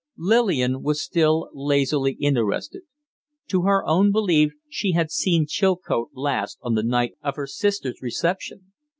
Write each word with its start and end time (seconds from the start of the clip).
Lillian 0.17 0.81
was 0.81 0.99
still 0.99 1.51
lazily 1.53 2.13
interested. 2.13 2.81
To 3.49 3.61
her 3.65 3.85
own 3.85 4.11
belief, 4.11 4.53
she 4.67 4.93
had 4.93 5.11
seen 5.11 5.45
Chilcote 5.47 6.09
last 6.15 6.57
on 6.63 6.73
the 6.73 6.81
night 6.81 7.13
of 7.21 7.35
her 7.35 7.45
sister's 7.45 8.01
reception. 8.01 8.71